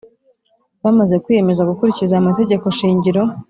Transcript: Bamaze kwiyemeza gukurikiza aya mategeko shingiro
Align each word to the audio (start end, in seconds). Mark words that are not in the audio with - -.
Bamaze 0.83 1.15
kwiyemeza 1.23 1.67
gukurikiza 1.69 2.11
aya 2.15 2.27
mategeko 2.29 2.65
shingiro 2.77 3.21